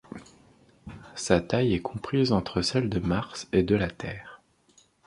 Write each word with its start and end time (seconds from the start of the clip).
Sa 1.13 1.41
taille 1.41 1.75
est 1.75 1.79
comprise 1.83 2.31
entre 2.31 2.63
celle 2.63 2.89
de 2.89 2.97
Mars 2.97 3.47
et 3.53 3.61
de 3.61 3.75
la 3.75 3.91
Terre. 3.91 4.41